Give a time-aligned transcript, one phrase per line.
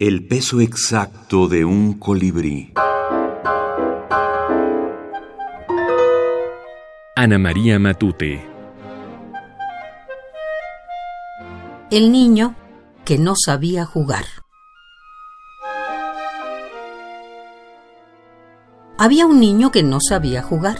[0.00, 2.72] El peso exacto de un colibrí.
[7.14, 8.42] Ana María Matute.
[11.90, 12.54] El niño
[13.04, 14.24] que no sabía jugar.
[18.96, 20.78] Había un niño que no sabía jugar.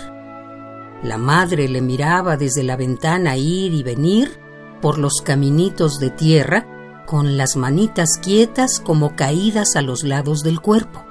[1.03, 4.41] La madre le miraba desde la ventana ir y venir
[4.81, 10.61] por los caminitos de tierra con las manitas quietas como caídas a los lados del
[10.61, 11.05] cuerpo.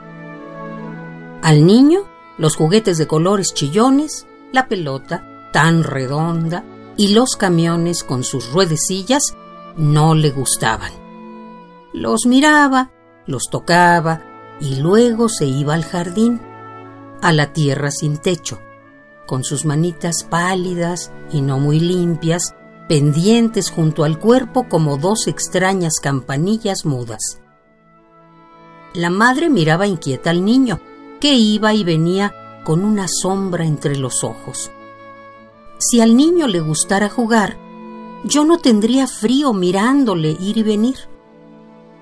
[1.41, 2.02] Al niño,
[2.38, 6.63] los juguetes de colores chillones, la pelota tan redonda
[6.97, 9.35] y los camiones con sus ruedecillas
[9.77, 10.91] no le gustaban.
[11.94, 12.91] Los miraba,
[13.25, 14.21] los tocaba
[14.59, 16.41] y luego se iba al jardín
[17.21, 18.59] a la tierra sin techo,
[19.25, 22.55] con sus manitas pálidas y no muy limpias,
[22.89, 27.39] pendientes junto al cuerpo como dos extrañas campanillas mudas.
[28.93, 30.81] La madre miraba inquieta al niño,
[31.21, 32.33] que iba y venía
[32.66, 34.72] con una sombra entre los ojos.
[35.77, 37.58] Si al niño le gustara jugar,
[38.25, 40.97] yo no tendría frío mirándole ir y venir.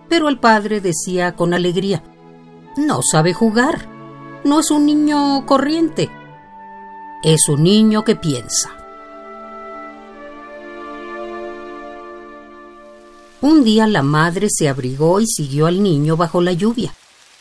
[0.09, 2.01] Pero el padre decía con alegría,
[2.75, 3.97] no sabe jugar
[4.47, 6.09] no es un niño corriente,
[7.21, 8.86] es un niño que piensa.
[13.39, 16.91] Un día la madre se abrigó y siguió al niño bajo la lluvia,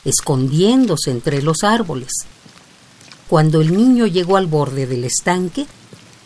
[0.05, 2.13] escondiéndose entre los árboles.
[3.29, 5.67] Cuando el niño llegó al borde del estanque,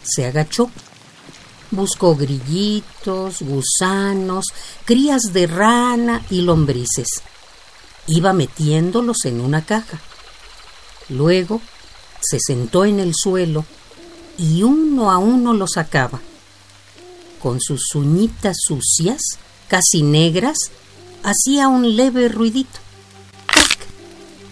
[0.02, 0.70] se agachó.
[1.70, 4.46] Buscó grillitos, gusanos,
[4.84, 7.22] crías de rana y lombrices.
[8.08, 10.00] Iba metiéndolos en una caja.
[11.08, 11.60] Luego
[12.20, 13.64] se sentó en el suelo
[14.36, 16.20] y uno a uno lo sacaba.
[17.40, 19.20] Con sus uñitas sucias,
[19.70, 20.58] casi negras,
[21.22, 22.80] hacía un leve ruidito.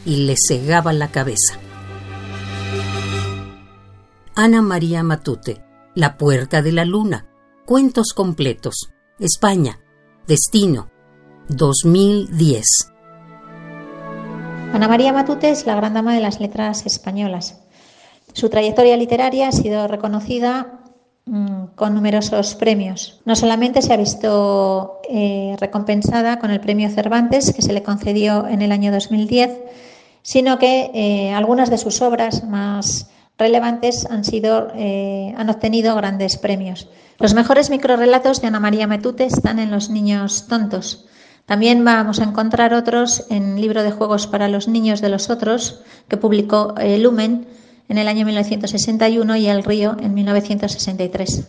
[0.06, 1.58] y le cegaba la cabeza.
[4.34, 5.62] Ana María Matute,
[5.94, 7.26] La Puerta de la Luna,
[7.66, 9.80] Cuentos Completos, España,
[10.26, 10.88] Destino,
[11.48, 12.64] 2010.
[14.72, 17.58] Ana María Matute es la gran dama de las letras españolas.
[18.32, 20.78] Su trayectoria literaria ha sido reconocida
[21.74, 23.20] con numerosos premios.
[23.24, 28.46] No solamente se ha visto eh, recompensada con el premio Cervantes, que se le concedió
[28.46, 29.50] en el año 2010,
[30.22, 36.38] sino que eh, algunas de sus obras más relevantes han, sido, eh, han obtenido grandes
[36.38, 36.88] premios.
[37.18, 41.06] Los mejores microrelatos de Ana María Matute están en Los Niños Tontos,
[41.46, 45.80] también vamos a encontrar otros en Libro de Juegos para los Niños de los Otros,
[46.06, 47.46] que publicó Lumen
[47.88, 51.48] en el año 1961 y El Río en 1963.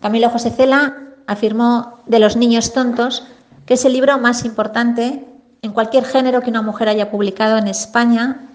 [0.00, 0.96] Camilo José Cela
[1.26, 3.24] afirmó de Los Niños Tontos
[3.70, 5.24] que es el libro más importante
[5.62, 8.48] en cualquier género que una mujer haya publicado en España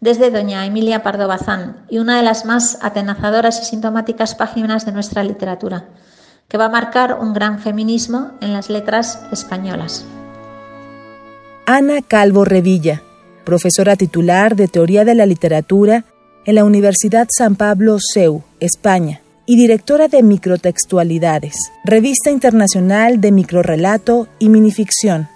[0.00, 4.92] desde doña Emilia Pardo Bazán y una de las más atenazadoras y sintomáticas páginas de
[4.92, 5.84] nuestra literatura,
[6.48, 10.06] que va a marcar un gran feminismo en las letras españolas.
[11.66, 13.02] Ana Calvo Revilla,
[13.44, 16.04] profesora titular de Teoría de la Literatura
[16.46, 24.28] en la Universidad San Pablo CEU, España, y directora de Microtextualidades, revista internacional de microrelato
[24.38, 25.28] y minificción.